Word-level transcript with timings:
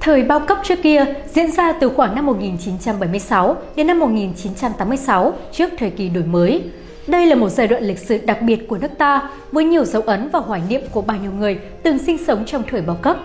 Thời 0.00 0.22
bao 0.22 0.40
cấp 0.40 0.58
trước 0.64 0.82
kia 0.82 1.04
diễn 1.34 1.52
ra 1.52 1.72
từ 1.72 1.88
khoảng 1.88 2.14
năm 2.14 2.26
1976 2.26 3.56
đến 3.76 3.86
năm 3.86 3.98
1986 3.98 5.32
trước 5.52 5.70
thời 5.78 5.90
kỳ 5.90 6.08
đổi 6.08 6.24
mới. 6.24 6.62
Đây 7.06 7.26
là 7.26 7.34
một 7.34 7.48
giai 7.48 7.68
đoạn 7.68 7.82
lịch 7.82 7.98
sử 7.98 8.18
đặc 8.18 8.42
biệt 8.42 8.68
của 8.68 8.78
nước 8.78 8.98
ta, 8.98 9.30
với 9.52 9.64
nhiều 9.64 9.84
dấu 9.84 10.02
ấn 10.02 10.28
và 10.32 10.38
hoài 10.38 10.62
niệm 10.68 10.80
của 10.92 11.02
bao 11.02 11.16
nhiêu 11.16 11.32
người 11.32 11.58
từng 11.82 11.98
sinh 11.98 12.18
sống 12.26 12.44
trong 12.46 12.62
thời 12.70 12.82
bao 12.82 12.96
cấp. 13.02 13.16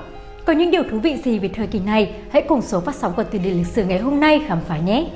Có 0.45 0.53
những 0.53 0.71
điều 0.71 0.83
thú 0.83 0.99
vị 0.99 1.17
gì 1.23 1.39
về 1.39 1.49
thời 1.55 1.67
kỳ 1.67 1.79
này? 1.79 2.13
Hãy 2.31 2.41
cùng 2.41 2.61
số 2.61 2.79
phát 2.79 2.95
sóng 2.95 3.13
của 3.15 3.23
Từ 3.23 3.39
điển 3.39 3.57
lịch 3.57 3.67
sử 3.67 3.83
ngày 3.83 3.99
hôm 3.99 4.19
nay 4.19 4.41
khám 4.47 4.59
phá 4.67 4.77
nhé! 4.77 5.07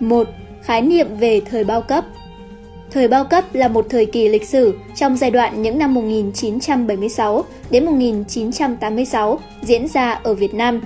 Một. 0.00 0.28
Khái 0.62 0.82
niệm 0.82 1.16
về 1.16 1.40
thời 1.50 1.64
bao 1.64 1.82
cấp 1.82 2.04
Thời 2.90 3.08
bao 3.08 3.24
cấp 3.24 3.44
là 3.52 3.68
một 3.68 3.86
thời 3.90 4.06
kỳ 4.06 4.28
lịch 4.28 4.48
sử 4.48 4.78
trong 4.94 5.16
giai 5.16 5.30
đoạn 5.30 5.62
những 5.62 5.78
năm 5.78 5.94
1976 5.94 7.44
đến 7.70 7.84
1986 7.84 9.38
diễn 9.62 9.88
ra 9.88 10.10
ở 10.12 10.34
Việt 10.34 10.54
Nam. 10.54 10.80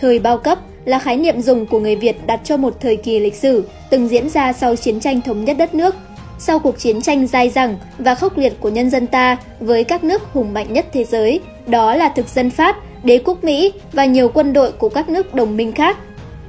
Thời 0.00 0.18
bao 0.18 0.38
cấp 0.38 0.58
là 0.84 0.98
khái 0.98 1.16
niệm 1.16 1.40
dùng 1.40 1.66
của 1.66 1.78
người 1.78 1.96
Việt 1.96 2.26
đặt 2.26 2.40
cho 2.44 2.56
một 2.56 2.80
thời 2.80 2.96
kỳ 2.96 3.20
lịch 3.20 3.34
sử 3.34 3.64
từng 3.90 4.08
diễn 4.08 4.28
ra 4.28 4.52
sau 4.52 4.76
chiến 4.76 5.00
tranh 5.00 5.20
thống 5.20 5.44
nhất 5.44 5.56
đất 5.58 5.74
nước, 5.74 5.94
sau 6.38 6.58
cuộc 6.58 6.78
chiến 6.78 7.02
tranh 7.02 7.26
dai 7.26 7.50
dẳng 7.50 7.76
và 7.98 8.14
khốc 8.14 8.38
liệt 8.38 8.52
của 8.60 8.68
nhân 8.68 8.90
dân 8.90 9.06
ta 9.06 9.36
với 9.60 9.84
các 9.84 10.04
nước 10.04 10.22
hùng 10.32 10.54
mạnh 10.54 10.72
nhất 10.72 10.86
thế 10.92 11.04
giới, 11.04 11.40
đó 11.66 11.94
là 11.94 12.08
thực 12.08 12.28
dân 12.28 12.50
Pháp, 12.50 12.76
đế 13.04 13.18
quốc 13.24 13.44
Mỹ 13.44 13.72
và 13.92 14.04
nhiều 14.04 14.28
quân 14.28 14.52
đội 14.52 14.72
của 14.72 14.88
các 14.88 15.08
nước 15.08 15.34
đồng 15.34 15.56
minh 15.56 15.72
khác. 15.72 15.98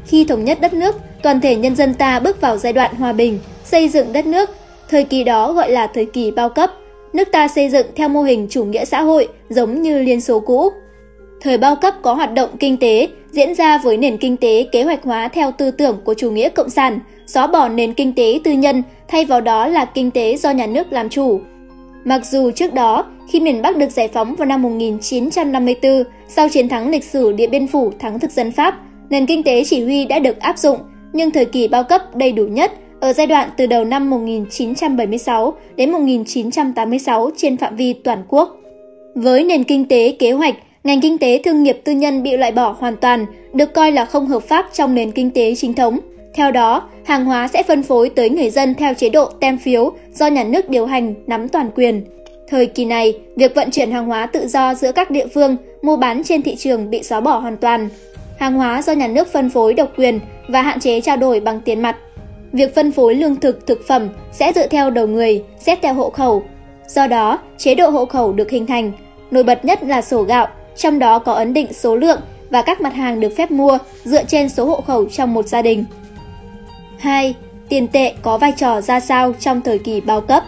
Khi 0.08 0.26
thống 0.26 0.44
nhất 0.44 0.62
đất 0.62 0.74
nước, 0.74 0.96
toàn 1.24 1.42
thể 1.42 1.56
nhân 1.56 1.76
dân 1.76 1.94
ta 1.94 2.20
bước 2.20 2.42
vào 2.42 2.58
giai 2.58 2.74
đoạn 2.74 2.96
hòa 2.96 3.14
bình, 3.14 3.40
xây 3.64 3.90
dựng 3.90 4.14
đất 4.14 4.26
nước. 4.26 4.50
Thời 4.90 5.04
kỳ 5.04 5.24
đó 5.24 5.54
gọi 5.54 5.72
là 5.72 5.88
thời 5.88 6.06
kỳ 6.06 6.32
bao 6.32 6.50
cấp. 6.50 6.72
Nước 7.14 7.32
ta 7.32 7.48
xây 7.48 7.70
dựng 7.70 7.88
theo 7.96 8.10
mô 8.10 8.22
hình 8.22 8.48
chủ 8.50 8.64
nghĩa 8.64 8.86
xã 8.86 9.02
hội 9.02 9.28
giống 9.50 9.82
như 9.82 10.00
Liên 10.00 10.22
Xô 10.22 10.40
cũ. 10.40 10.70
Thời 11.42 11.58
bao 11.58 11.76
cấp 11.76 11.94
có 12.02 12.14
hoạt 12.14 12.34
động 12.34 12.50
kinh 12.60 12.78
tế 12.78 13.08
diễn 13.32 13.56
ra 13.56 13.78
với 13.78 13.98
nền 13.98 14.18
kinh 14.18 14.38
tế 14.38 14.68
kế 14.72 14.84
hoạch 14.84 15.04
hóa 15.04 15.28
theo 15.28 15.52
tư 15.52 15.72
tưởng 15.72 15.98
của 16.04 16.14
chủ 16.14 16.32
nghĩa 16.32 16.50
cộng 16.50 16.70
sản, 16.70 17.00
xóa 17.28 17.48
bỏ 17.48 17.70
nền 17.70 17.94
kinh 17.94 18.14
tế 18.16 18.40
tư 18.44 18.52
nhân, 18.52 18.84
thay 19.08 19.26
vào 19.26 19.42
đó 19.42 19.68
là 19.68 19.86
kinh 19.86 20.12
tế 20.12 20.38
do 20.38 20.52
nhà 20.52 20.68
nước 20.68 20.94
làm 20.94 21.10
chủ. 21.10 21.40
Mặc 22.06 22.26
dù 22.26 22.52
trước 22.52 22.74
đó, 22.74 23.06
khi 23.30 23.40
miền 23.40 23.62
Bắc 23.62 23.78
được 23.78 23.90
giải 23.90 24.08
phóng 24.08 24.36
vào 24.36 24.46
năm 24.46 24.62
1954, 24.62 26.04
sau 26.28 26.50
chiến 26.50 26.70
thắng 26.70 26.90
lịch 26.90 27.04
sử 27.04 27.32
Điện 27.32 27.52
Biên 27.52 27.68
Phủ 27.68 27.92
thắng 28.00 28.20
thực 28.20 28.32
dân 28.32 28.52
Pháp, 28.52 28.76
nền 29.10 29.26
kinh 29.26 29.44
tế 29.44 29.64
chỉ 29.64 29.84
huy 29.84 30.06
đã 30.06 30.20
được 30.20 30.40
áp 30.40 30.58
dụng, 30.58 30.78
nhưng 31.14 31.32
thời 31.32 31.46
kỳ 31.46 31.68
bao 31.68 31.84
cấp 31.84 32.16
đầy 32.16 32.32
đủ 32.32 32.44
nhất 32.46 32.72
ở 33.00 33.14
giai 33.14 33.28
đoạn 33.28 33.50
từ 33.58 33.66
đầu 33.66 33.84
năm 33.84 34.10
1976 34.10 35.54
đến 35.76 35.92
1986 35.92 37.30
trên 37.38 37.58
phạm 37.58 37.76
vi 37.76 37.94
toàn 37.94 38.24
quốc. 38.28 38.58
Với 39.16 39.44
nền 39.44 39.64
kinh 39.64 39.88
tế 39.88 40.16
kế 40.20 40.32
hoạch, 40.32 40.56
ngành 40.84 41.02
kinh 41.02 41.18
tế 41.18 41.42
thương 41.46 41.64
nghiệp 41.64 41.82
tư 41.84 41.92
nhân 41.92 42.24
bị 42.24 42.38
loại 42.38 42.52
bỏ 42.52 42.76
hoàn 42.80 42.98
toàn, 42.98 43.26
được 43.54 43.74
coi 43.74 43.92
là 43.92 44.06
không 44.06 44.28
hợp 44.28 44.44
pháp 44.44 44.66
trong 44.74 44.96
nền 44.96 45.12
kinh 45.12 45.32
tế 45.32 45.56
chính 45.56 45.74
thống. 45.74 46.00
Theo 46.34 46.52
đó, 46.52 46.90
hàng 47.06 47.26
hóa 47.26 47.48
sẽ 47.48 47.64
phân 47.64 47.84
phối 47.84 48.10
tới 48.10 48.30
người 48.30 48.50
dân 48.50 48.76
theo 48.76 48.94
chế 48.94 49.10
độ 49.10 49.26
tem 49.26 49.58
phiếu 49.58 49.92
do 50.14 50.28
nhà 50.28 50.44
nước 50.44 50.70
điều 50.70 50.86
hành 50.86 51.14
nắm 51.28 51.50
toàn 51.50 51.70
quyền. 51.76 52.06
Thời 52.48 52.66
kỳ 52.66 52.86
này, 52.86 53.14
việc 53.36 53.56
vận 53.56 53.72
chuyển 53.72 53.92
hàng 53.92 54.06
hóa 54.06 54.26
tự 54.26 54.48
do 54.48 54.74
giữa 54.74 54.92
các 54.92 55.12
địa 55.12 55.28
phương, 55.34 55.56
mua 55.82 55.98
bán 55.98 56.24
trên 56.24 56.42
thị 56.42 56.56
trường 56.56 56.90
bị 56.90 57.04
xóa 57.04 57.20
bỏ 57.20 57.40
hoàn 57.40 57.58
toàn 57.58 57.90
hàng 58.40 58.54
hóa 58.54 58.82
do 58.82 58.94
nhà 58.94 59.08
nước 59.08 59.28
phân 59.34 59.50
phối 59.50 59.74
độc 59.74 59.90
quyền 59.98 60.20
và 60.48 60.62
hạn 60.62 60.80
chế 60.80 61.02
trao 61.02 61.18
đổi 61.18 61.40
bằng 61.40 61.62
tiền 61.62 61.82
mặt. 61.82 61.98
Việc 62.52 62.76
phân 62.76 62.92
phối 62.92 63.16
lương 63.16 63.36
thực, 63.36 63.68
thực 63.68 63.88
phẩm 63.88 64.10
sẽ 64.32 64.54
dựa 64.56 64.68
theo 64.68 64.90
đầu 64.90 65.08
người, 65.08 65.44
xét 65.60 65.80
theo 65.82 65.94
hộ 65.94 66.10
khẩu. 66.10 66.44
Do 66.88 67.08
đó, 67.08 67.40
chế 67.58 67.76
độ 67.76 67.90
hộ 67.90 68.06
khẩu 68.06 68.34
được 68.34 68.50
hình 68.50 68.68
thành, 68.68 68.92
nổi 69.32 69.44
bật 69.44 69.66
nhất 69.66 69.84
là 69.84 70.02
sổ 70.02 70.24
gạo, 70.24 70.48
trong 70.76 71.00
đó 71.00 71.20
có 71.20 71.34
ấn 71.34 71.54
định 71.54 71.74
số 71.74 71.96
lượng 71.96 72.20
và 72.50 72.62
các 72.62 72.82
mặt 72.82 72.94
hàng 72.94 73.20
được 73.20 73.34
phép 73.38 73.52
mua 73.52 73.78
dựa 74.04 74.24
trên 74.24 74.50
số 74.50 74.66
hộ 74.66 74.82
khẩu 74.82 75.06
trong 75.06 75.34
một 75.34 75.48
gia 75.48 75.62
đình. 75.62 75.86
2. 76.98 77.36
Tiền 77.70 77.88
tệ 77.88 78.14
có 78.22 78.38
vai 78.38 78.52
trò 78.52 78.82
ra 78.82 79.00
sao 79.00 79.34
trong 79.40 79.62
thời 79.62 79.80
kỳ 79.80 80.02
bao 80.02 80.22
cấp? 80.22 80.44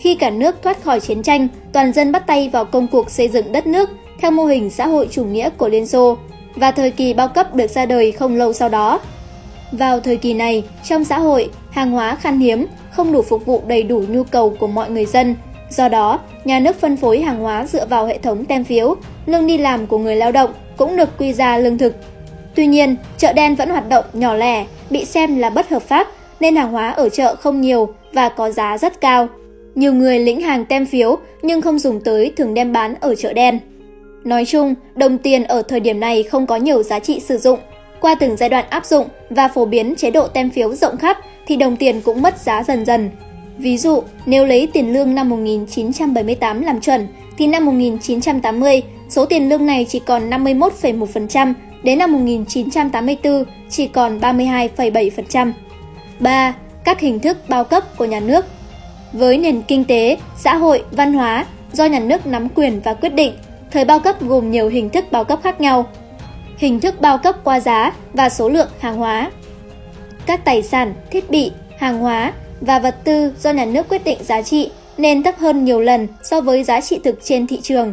Khi 0.00 0.14
cả 0.14 0.30
nước 0.30 0.62
thoát 0.62 0.82
khỏi 0.82 1.00
chiến 1.00 1.22
tranh, 1.22 1.48
toàn 1.72 1.92
dân 1.92 2.12
bắt 2.12 2.26
tay 2.26 2.48
vào 2.52 2.64
công 2.64 2.86
cuộc 2.86 3.10
xây 3.10 3.28
dựng 3.28 3.52
đất 3.52 3.66
nước 3.66 3.90
theo 4.20 4.30
mô 4.30 4.44
hình 4.44 4.70
xã 4.70 4.86
hội 4.86 5.08
chủ 5.10 5.24
nghĩa 5.24 5.50
của 5.50 5.68
Liên 5.68 5.86
Xô 5.86 6.16
và 6.54 6.70
thời 6.70 6.90
kỳ 6.90 7.14
bao 7.14 7.28
cấp 7.28 7.54
được 7.54 7.70
ra 7.70 7.86
đời 7.86 8.12
không 8.12 8.36
lâu 8.36 8.52
sau 8.52 8.68
đó. 8.68 9.00
Vào 9.72 10.00
thời 10.00 10.16
kỳ 10.16 10.34
này, 10.34 10.64
trong 10.84 11.04
xã 11.04 11.18
hội, 11.18 11.50
hàng 11.70 11.90
hóa 11.90 12.14
khan 12.14 12.38
hiếm, 12.38 12.66
không 12.90 13.12
đủ 13.12 13.22
phục 13.22 13.46
vụ 13.46 13.62
đầy 13.66 13.82
đủ 13.82 14.02
nhu 14.08 14.24
cầu 14.24 14.56
của 14.60 14.66
mọi 14.66 14.90
người 14.90 15.06
dân. 15.06 15.34
Do 15.70 15.88
đó, 15.88 16.20
nhà 16.44 16.60
nước 16.60 16.80
phân 16.80 16.96
phối 16.96 17.20
hàng 17.20 17.40
hóa 17.40 17.66
dựa 17.66 17.86
vào 17.86 18.06
hệ 18.06 18.18
thống 18.18 18.44
tem 18.44 18.64
phiếu, 18.64 18.96
lương 19.26 19.46
đi 19.46 19.58
làm 19.58 19.86
của 19.86 19.98
người 19.98 20.16
lao 20.16 20.32
động 20.32 20.50
cũng 20.76 20.96
được 20.96 21.18
quy 21.18 21.32
ra 21.32 21.58
lương 21.58 21.78
thực. 21.78 21.94
Tuy 22.54 22.66
nhiên, 22.66 22.96
chợ 23.18 23.32
đen 23.32 23.54
vẫn 23.54 23.70
hoạt 23.70 23.88
động 23.88 24.04
nhỏ 24.12 24.34
lẻ, 24.34 24.66
bị 24.90 25.04
xem 25.04 25.38
là 25.38 25.50
bất 25.50 25.68
hợp 25.68 25.82
pháp 25.82 26.06
nên 26.40 26.56
hàng 26.56 26.72
hóa 26.72 26.90
ở 26.90 27.08
chợ 27.08 27.34
không 27.34 27.60
nhiều 27.60 27.88
và 28.12 28.28
có 28.28 28.50
giá 28.50 28.78
rất 28.78 29.00
cao. 29.00 29.28
Nhiều 29.74 29.92
người 29.92 30.18
lĩnh 30.18 30.40
hàng 30.40 30.64
tem 30.64 30.86
phiếu 30.86 31.18
nhưng 31.42 31.60
không 31.60 31.78
dùng 31.78 32.00
tới 32.00 32.32
thường 32.36 32.54
đem 32.54 32.72
bán 32.72 32.94
ở 33.00 33.14
chợ 33.14 33.32
đen. 33.32 33.58
Nói 34.24 34.44
chung, 34.44 34.74
đồng 34.94 35.18
tiền 35.18 35.44
ở 35.44 35.62
thời 35.62 35.80
điểm 35.80 36.00
này 36.00 36.22
không 36.22 36.46
có 36.46 36.56
nhiều 36.56 36.82
giá 36.82 36.98
trị 36.98 37.20
sử 37.20 37.38
dụng. 37.38 37.58
Qua 38.00 38.14
từng 38.14 38.36
giai 38.36 38.48
đoạn 38.48 38.64
áp 38.70 38.86
dụng 38.86 39.08
và 39.30 39.48
phổ 39.48 39.64
biến 39.64 39.94
chế 39.96 40.10
độ 40.10 40.28
tem 40.28 40.50
phiếu 40.50 40.74
rộng 40.74 40.96
khắp 40.96 41.18
thì 41.46 41.56
đồng 41.56 41.76
tiền 41.76 42.00
cũng 42.00 42.22
mất 42.22 42.38
giá 42.38 42.62
dần 42.62 42.84
dần. 42.84 43.10
Ví 43.58 43.78
dụ, 43.78 44.02
nếu 44.26 44.46
lấy 44.46 44.68
tiền 44.72 44.92
lương 44.92 45.14
năm 45.14 45.28
1978 45.28 46.62
làm 46.62 46.80
chuẩn, 46.80 47.06
thì 47.38 47.46
năm 47.46 47.66
1980, 47.66 48.82
số 49.08 49.26
tiền 49.26 49.48
lương 49.48 49.66
này 49.66 49.86
chỉ 49.88 49.98
còn 49.98 50.30
51,1%, 50.30 51.54
đến 51.82 51.98
năm 51.98 52.12
1984 52.12 53.44
chỉ 53.68 53.86
còn 53.86 54.18
32,7%. 54.18 55.52
3. 56.20 56.54
Các 56.84 57.00
hình 57.00 57.20
thức 57.20 57.36
bao 57.48 57.64
cấp 57.64 57.96
của 57.96 58.04
nhà 58.04 58.20
nước 58.20 58.44
Với 59.12 59.38
nền 59.38 59.62
kinh 59.62 59.84
tế, 59.84 60.16
xã 60.36 60.54
hội, 60.54 60.82
văn 60.90 61.12
hóa, 61.12 61.46
do 61.72 61.84
nhà 61.84 62.00
nước 62.00 62.26
nắm 62.26 62.48
quyền 62.48 62.80
và 62.80 62.94
quyết 62.94 63.14
định, 63.14 63.32
Thời 63.70 63.84
bao 63.84 64.00
cấp 64.00 64.22
gồm 64.22 64.50
nhiều 64.50 64.68
hình 64.68 64.90
thức 64.90 65.04
bao 65.10 65.24
cấp 65.24 65.40
khác 65.42 65.60
nhau. 65.60 65.86
Hình 66.56 66.80
thức 66.80 67.00
bao 67.00 67.18
cấp 67.18 67.36
qua 67.44 67.60
giá 67.60 67.92
và 68.12 68.28
số 68.28 68.48
lượng 68.48 68.68
hàng 68.80 68.96
hóa. 68.96 69.30
Các 70.26 70.44
tài 70.44 70.62
sản, 70.62 70.94
thiết 71.10 71.30
bị, 71.30 71.52
hàng 71.78 71.98
hóa 71.98 72.32
và 72.60 72.78
vật 72.78 72.96
tư 73.04 73.32
do 73.40 73.50
nhà 73.50 73.64
nước 73.64 73.88
quyết 73.88 74.04
định 74.04 74.18
giá 74.24 74.42
trị 74.42 74.70
nên 74.98 75.22
thấp 75.22 75.38
hơn 75.38 75.64
nhiều 75.64 75.80
lần 75.80 76.06
so 76.22 76.40
với 76.40 76.64
giá 76.64 76.80
trị 76.80 77.00
thực 77.04 77.18
trên 77.24 77.46
thị 77.46 77.60
trường. 77.62 77.92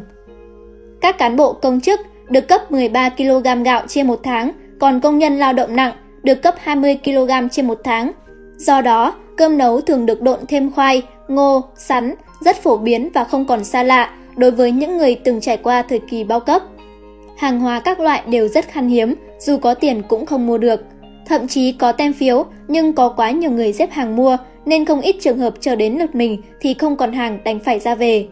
Các 1.02 1.18
cán 1.18 1.36
bộ 1.36 1.54
công 1.54 1.82
chức 1.82 2.00
được 2.30 2.48
cấp 2.48 2.72
13 2.72 3.10
kg 3.10 3.64
gạo 3.64 3.84
trên 3.88 4.08
một 4.08 4.20
tháng, 4.24 4.52
còn 4.80 5.00
công 5.00 5.18
nhân 5.18 5.40
lao 5.40 5.54
động 5.54 5.76
nặng 5.76 5.94
được 6.24 6.42
cấp 6.42 6.56
20 6.60 7.00
kg 7.06 7.50
trên 7.52 7.68
một 7.68 7.80
tháng. 7.84 8.12
Do 8.58 8.82
đó, 8.82 9.16
cơm 9.38 9.58
nấu 9.58 9.82
thường 9.82 10.06
được 10.06 10.22
độn 10.22 10.40
thêm 10.48 10.72
khoai, 10.72 11.02
ngô, 11.28 11.64
sắn, 11.76 12.16
rất 12.42 12.64
phổ 12.64 12.78
biến 12.78 13.10
và 13.14 13.24
không 13.24 13.46
còn 13.46 13.64
xa 13.64 13.84
lạ 13.84 14.14
đối 14.38 14.52
với 14.52 14.72
những 14.72 14.98
người 14.98 15.16
từng 15.16 15.42
trải 15.42 15.58
qua 15.58 15.81
thời 15.81 16.00
kỳ 16.00 16.24
bao 16.24 16.40
cấp. 16.40 16.62
Hàng 17.38 17.59
hóa 17.59 17.80
các 17.80 18.00
loại 18.00 18.22
đều 18.28 18.48
rất 18.48 18.68
khan 18.68 18.88
hiếm, 18.88 19.16
dù 19.40 19.58
có 19.58 19.74
tiền 19.74 20.02
cũng 20.08 20.25
không 20.25 20.48
mua 20.48 20.58
được. 20.58 20.81
Thậm 21.25 21.48
chí 21.48 21.72
có 21.72 21.92
tem 21.92 22.14
phiếu 22.14 22.46
nhưng 22.68 22.94
có 22.94 23.09
quá 23.09 23.31
nhiều 23.31 23.52
người 23.52 23.74
xếp 23.74 23.92
hàng 23.92 24.16
mua 24.16 24.38
nên 24.66 24.86
không 24.86 25.02
ít 25.02 25.16
trường 25.20 25.38
hợp 25.38 25.53
chờ 25.59 25.75
đến 25.75 25.98
lượt 25.98 26.16
mình 26.16 26.42
thì 26.62 26.74
không 26.74 26.96
còn 26.96 27.14
hàng 27.14 27.40
đành 27.44 27.59
phải 27.59 27.80
ra 27.80 27.96
về. 27.96 28.28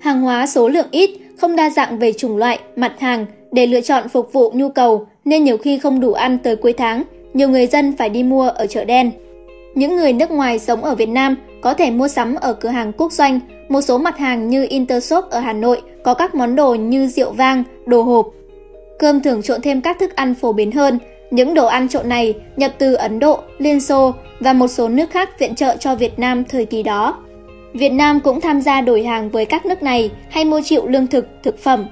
Hàng 0.00 0.20
hóa 0.20 0.46
số 0.46 0.68
lượng 0.68 0.86
ít, 0.90 1.10
không 1.38 1.56
đa 1.56 1.70
dạng 1.70 1.98
về 1.98 2.12
chủng 2.12 2.36
loại, 2.36 2.58
mặt 2.76 3.00
hàng 3.00 3.26
để 3.52 3.66
lựa 3.66 3.80
chọn 3.80 4.08
phục 4.08 4.32
vụ 4.32 4.50
nhu 4.54 4.68
cầu 4.68 5.06
nên 5.24 5.44
nhiều 5.44 5.56
khi 5.56 5.78
không 5.78 6.00
đủ 6.00 6.12
ăn 6.12 6.38
tới 6.38 6.56
cuối 6.56 6.72
tháng, 6.72 7.02
nhiều 7.34 7.48
người 7.48 7.66
dân 7.66 7.96
phải 7.96 8.08
đi 8.08 8.22
mua 8.22 8.48
ở 8.48 8.66
chợ 8.66 8.84
đen. 8.84 9.10
Những 9.74 9.96
người 9.96 10.12
nước 10.12 10.30
ngoài 10.30 10.58
sống 10.58 10.84
ở 10.84 10.94
Việt 10.94 11.08
Nam 11.08 11.36
có 11.60 11.74
thể 11.74 11.90
mua 11.90 12.08
sắm 12.08 12.34
ở 12.34 12.52
cửa 12.52 12.68
hàng 12.68 12.92
quốc 12.92 13.12
doanh 13.12 13.40
một 13.70 13.80
số 13.80 13.98
mặt 13.98 14.18
hàng 14.18 14.48
như 14.48 14.66
Intershop 14.68 15.24
ở 15.30 15.40
Hà 15.40 15.52
Nội 15.52 15.82
có 16.02 16.14
các 16.14 16.34
món 16.34 16.56
đồ 16.56 16.74
như 16.74 17.06
rượu 17.06 17.32
vang, 17.32 17.64
đồ 17.86 18.02
hộp. 18.02 18.26
Cơm 18.98 19.22
thường 19.22 19.42
trộn 19.42 19.60
thêm 19.60 19.80
các 19.80 19.98
thức 19.98 20.16
ăn 20.16 20.34
phổ 20.34 20.52
biến 20.52 20.72
hơn. 20.72 20.98
Những 21.30 21.54
đồ 21.54 21.66
ăn 21.66 21.88
trộn 21.88 22.08
này 22.08 22.34
nhập 22.56 22.72
từ 22.78 22.94
Ấn 22.94 23.18
Độ, 23.18 23.38
Liên 23.58 23.80
Xô 23.80 24.14
và 24.40 24.52
một 24.52 24.68
số 24.68 24.88
nước 24.88 25.10
khác 25.10 25.38
viện 25.38 25.54
trợ 25.54 25.76
cho 25.76 25.94
Việt 25.94 26.18
Nam 26.18 26.44
thời 26.44 26.64
kỳ 26.64 26.82
đó. 26.82 27.18
Việt 27.72 27.88
Nam 27.88 28.20
cũng 28.20 28.40
tham 28.40 28.60
gia 28.60 28.80
đổi 28.80 29.02
hàng 29.02 29.30
với 29.30 29.44
các 29.46 29.66
nước 29.66 29.82
này 29.82 30.10
hay 30.30 30.44
mua 30.44 30.60
chịu 30.64 30.86
lương 30.86 31.06
thực, 31.06 31.26
thực 31.42 31.58
phẩm. 31.58 31.86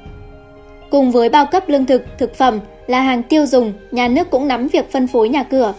Cùng 0.91 1.11
với 1.11 1.29
bao 1.29 1.47
cấp 1.47 1.69
lương 1.69 1.87
thực, 1.87 2.03
thực 2.19 2.35
phẩm 2.35 2.61
là 2.87 3.01
hàng 3.01 3.23
tiêu 3.23 3.47
dùng, 3.47 3.73
nhà 3.91 4.09
nước 4.09 4.31
cũng 4.31 4.49
nắm 4.49 4.69
việc 4.69 4.93
phân 4.93 5.07
phối 5.07 5.29
nhà 5.29 5.43
cửa. 5.43 5.75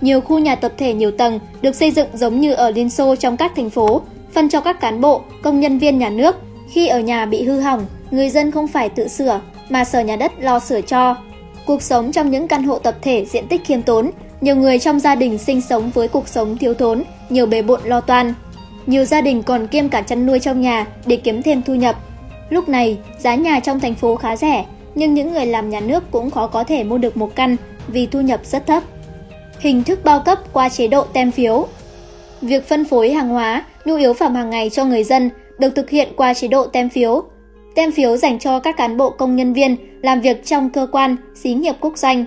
Nhiều 0.00 0.20
khu 0.20 0.38
nhà 0.38 0.54
tập 0.54 0.72
thể 0.78 0.94
nhiều 0.94 1.10
tầng 1.10 1.40
được 1.62 1.74
xây 1.74 1.90
dựng 1.90 2.08
giống 2.14 2.40
như 2.40 2.52
ở 2.52 2.70
Liên 2.70 2.90
Xô 2.90 3.16
trong 3.16 3.36
các 3.36 3.52
thành 3.56 3.70
phố, 3.70 4.02
phân 4.34 4.48
cho 4.48 4.60
các 4.60 4.80
cán 4.80 5.00
bộ, 5.00 5.22
công 5.42 5.60
nhân 5.60 5.78
viên 5.78 5.98
nhà 5.98 6.10
nước. 6.10 6.36
Khi 6.70 6.86
ở 6.88 7.00
nhà 7.00 7.26
bị 7.26 7.44
hư 7.44 7.60
hỏng, 7.60 7.86
người 8.10 8.30
dân 8.30 8.50
không 8.50 8.68
phải 8.68 8.88
tự 8.88 9.08
sửa, 9.08 9.40
mà 9.68 9.84
sở 9.84 10.00
nhà 10.00 10.16
đất 10.16 10.32
lo 10.38 10.58
sửa 10.58 10.80
cho. 10.80 11.16
Cuộc 11.66 11.82
sống 11.82 12.12
trong 12.12 12.30
những 12.30 12.48
căn 12.48 12.62
hộ 12.62 12.78
tập 12.78 12.96
thể 13.02 13.24
diện 13.24 13.46
tích 13.48 13.64
khiêm 13.64 13.82
tốn, 13.82 14.10
nhiều 14.40 14.56
người 14.56 14.78
trong 14.78 15.00
gia 15.00 15.14
đình 15.14 15.38
sinh 15.38 15.60
sống 15.60 15.90
với 15.90 16.08
cuộc 16.08 16.28
sống 16.28 16.58
thiếu 16.58 16.74
thốn, 16.74 17.02
nhiều 17.28 17.46
bề 17.46 17.62
bộn 17.62 17.80
lo 17.84 18.00
toan. 18.00 18.34
Nhiều 18.86 19.04
gia 19.04 19.20
đình 19.20 19.42
còn 19.42 19.66
kiêm 19.66 19.88
cả 19.88 20.02
chăn 20.02 20.26
nuôi 20.26 20.40
trong 20.40 20.60
nhà 20.60 20.86
để 21.06 21.16
kiếm 21.16 21.42
thêm 21.42 21.62
thu 21.62 21.74
nhập. 21.74 21.96
Lúc 22.50 22.68
này, 22.68 22.98
giá 23.18 23.34
nhà 23.34 23.60
trong 23.60 23.80
thành 23.80 23.94
phố 23.94 24.16
khá 24.16 24.36
rẻ, 24.36 24.64
nhưng 24.94 25.14
những 25.14 25.32
người 25.32 25.46
làm 25.46 25.70
nhà 25.70 25.80
nước 25.80 26.10
cũng 26.10 26.30
khó 26.30 26.46
có 26.46 26.64
thể 26.64 26.84
mua 26.84 26.98
được 26.98 27.16
một 27.16 27.34
căn 27.34 27.56
vì 27.88 28.06
thu 28.06 28.20
nhập 28.20 28.40
rất 28.44 28.66
thấp. 28.66 28.82
Hình 29.58 29.84
thức 29.84 30.04
bao 30.04 30.20
cấp 30.20 30.38
qua 30.52 30.68
chế 30.68 30.88
độ 30.88 31.04
tem 31.12 31.30
phiếu 31.30 31.66
Việc 32.42 32.68
phân 32.68 32.84
phối 32.84 33.12
hàng 33.12 33.28
hóa, 33.28 33.64
nhu 33.84 33.96
yếu 33.96 34.12
phẩm 34.12 34.34
hàng 34.34 34.50
ngày 34.50 34.70
cho 34.70 34.84
người 34.84 35.04
dân 35.04 35.30
được 35.58 35.74
thực 35.74 35.90
hiện 35.90 36.08
qua 36.16 36.34
chế 36.34 36.48
độ 36.48 36.66
tem 36.66 36.88
phiếu. 36.88 37.22
Tem 37.74 37.92
phiếu 37.92 38.16
dành 38.16 38.38
cho 38.38 38.60
các 38.60 38.76
cán 38.76 38.96
bộ 38.96 39.10
công 39.10 39.36
nhân 39.36 39.52
viên 39.52 39.76
làm 40.02 40.20
việc 40.20 40.44
trong 40.44 40.70
cơ 40.70 40.86
quan, 40.92 41.16
xí 41.34 41.54
nghiệp 41.54 41.74
quốc 41.80 41.98
doanh. 41.98 42.24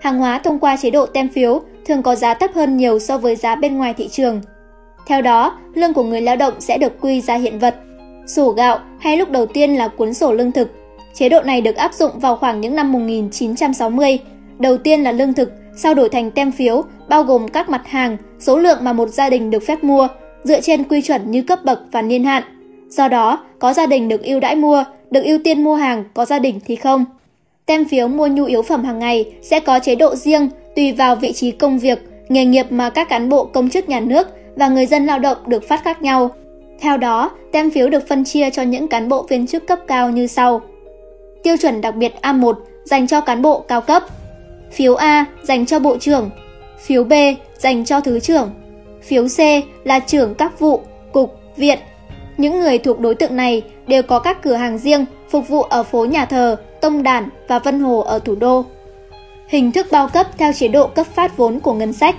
Hàng 0.00 0.18
hóa 0.18 0.38
thông 0.38 0.58
qua 0.58 0.76
chế 0.76 0.90
độ 0.90 1.06
tem 1.06 1.28
phiếu 1.28 1.60
thường 1.84 2.02
có 2.02 2.14
giá 2.14 2.34
thấp 2.34 2.50
hơn 2.54 2.76
nhiều 2.76 2.98
so 2.98 3.18
với 3.18 3.36
giá 3.36 3.54
bên 3.54 3.76
ngoài 3.76 3.94
thị 3.94 4.08
trường. 4.08 4.40
Theo 5.06 5.22
đó, 5.22 5.58
lương 5.74 5.92
của 5.92 6.04
người 6.04 6.20
lao 6.20 6.36
động 6.36 6.54
sẽ 6.60 6.78
được 6.78 7.00
quy 7.00 7.20
ra 7.20 7.34
hiện 7.34 7.58
vật. 7.58 7.74
Sổ 8.26 8.50
gạo 8.50 8.78
hay 8.98 9.16
lúc 9.16 9.30
đầu 9.30 9.46
tiên 9.46 9.74
là 9.74 9.88
cuốn 9.88 10.14
sổ 10.14 10.32
lương 10.32 10.52
thực. 10.52 10.68
Chế 11.14 11.28
độ 11.28 11.40
này 11.40 11.60
được 11.60 11.76
áp 11.76 11.94
dụng 11.94 12.18
vào 12.18 12.36
khoảng 12.36 12.60
những 12.60 12.74
năm 12.74 12.92
1960. 12.92 14.18
Đầu 14.58 14.76
tiên 14.76 15.02
là 15.02 15.12
lương 15.12 15.34
thực, 15.34 15.52
sau 15.76 15.94
đổi 15.94 16.08
thành 16.08 16.30
tem 16.30 16.52
phiếu, 16.52 16.82
bao 17.08 17.22
gồm 17.22 17.48
các 17.48 17.68
mặt 17.68 17.82
hàng, 17.86 18.16
số 18.38 18.58
lượng 18.58 18.78
mà 18.82 18.92
một 18.92 19.08
gia 19.08 19.30
đình 19.30 19.50
được 19.50 19.62
phép 19.66 19.84
mua, 19.84 20.08
dựa 20.44 20.60
trên 20.60 20.84
quy 20.84 21.02
chuẩn 21.02 21.30
như 21.30 21.42
cấp 21.42 21.64
bậc 21.64 21.80
và 21.92 22.02
niên 22.02 22.24
hạn. 22.24 22.42
Do 22.88 23.08
đó, 23.08 23.44
có 23.58 23.72
gia 23.72 23.86
đình 23.86 24.08
được 24.08 24.22
ưu 24.22 24.40
đãi 24.40 24.56
mua, 24.56 24.84
được 25.10 25.24
ưu 25.24 25.38
tiên 25.44 25.64
mua 25.64 25.74
hàng, 25.74 26.04
có 26.14 26.24
gia 26.24 26.38
đình 26.38 26.60
thì 26.66 26.76
không. 26.76 27.04
Tem 27.66 27.84
phiếu 27.84 28.08
mua 28.08 28.26
nhu 28.26 28.44
yếu 28.44 28.62
phẩm 28.62 28.84
hàng 28.84 28.98
ngày 28.98 29.32
sẽ 29.42 29.60
có 29.60 29.78
chế 29.78 29.94
độ 29.94 30.16
riêng 30.16 30.48
tùy 30.76 30.92
vào 30.92 31.16
vị 31.16 31.32
trí 31.32 31.50
công 31.50 31.78
việc, 31.78 31.98
nghề 32.28 32.44
nghiệp 32.44 32.66
mà 32.70 32.90
các 32.90 33.08
cán 33.08 33.28
bộ 33.28 33.44
công 33.44 33.70
chức 33.70 33.88
nhà 33.88 34.00
nước 34.00 34.28
và 34.56 34.68
người 34.68 34.86
dân 34.86 35.06
lao 35.06 35.18
động 35.18 35.38
được 35.46 35.68
phát 35.68 35.84
khác 35.84 36.02
nhau. 36.02 36.30
Theo 36.80 36.96
đó, 36.96 37.30
tem 37.52 37.70
phiếu 37.70 37.90
được 37.90 38.08
phân 38.08 38.24
chia 38.24 38.50
cho 38.50 38.62
những 38.62 38.88
cán 38.88 39.08
bộ 39.08 39.22
viên 39.22 39.46
chức 39.46 39.66
cấp 39.66 39.78
cao 39.86 40.10
như 40.10 40.26
sau. 40.26 40.60
Tiêu 41.42 41.56
chuẩn 41.56 41.80
đặc 41.80 41.96
biệt 41.96 42.12
A1 42.22 42.54
dành 42.84 43.06
cho 43.06 43.20
cán 43.20 43.42
bộ 43.42 43.60
cao 43.60 43.80
cấp. 43.80 44.02
Phiếu 44.72 44.94
A 44.94 45.24
dành 45.42 45.66
cho 45.66 45.78
bộ 45.78 45.96
trưởng. 45.96 46.30
Phiếu 46.78 47.04
B 47.04 47.12
dành 47.58 47.84
cho 47.84 48.00
thứ 48.00 48.20
trưởng. 48.20 48.50
Phiếu 49.02 49.26
C 49.28 49.38
là 49.84 49.98
trưởng 50.00 50.34
các 50.34 50.60
vụ, 50.60 50.80
cục, 51.12 51.34
viện. 51.56 51.78
Những 52.36 52.60
người 52.60 52.78
thuộc 52.78 53.00
đối 53.00 53.14
tượng 53.14 53.36
này 53.36 53.62
đều 53.86 54.02
có 54.02 54.18
các 54.18 54.42
cửa 54.42 54.54
hàng 54.54 54.78
riêng 54.78 55.04
phục 55.30 55.48
vụ 55.48 55.62
ở 55.62 55.82
phố 55.82 56.04
Nhà 56.04 56.24
Thờ, 56.24 56.56
Tông 56.80 57.02
Đản 57.02 57.28
và 57.48 57.58
Vân 57.58 57.80
Hồ 57.80 58.00
ở 58.00 58.18
thủ 58.18 58.34
đô. 58.34 58.64
Hình 59.48 59.72
thức 59.72 59.86
bao 59.90 60.08
cấp 60.08 60.26
theo 60.38 60.52
chế 60.52 60.68
độ 60.68 60.86
cấp 60.86 61.06
phát 61.06 61.36
vốn 61.36 61.60
của 61.60 61.74
ngân 61.74 61.92
sách. 61.92 62.16